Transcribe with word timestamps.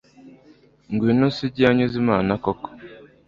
ngwino 0.91 1.27
sugi 1.35 1.59
yanyuze 1.65 1.95
imana 2.03 2.31
koko 2.43 2.67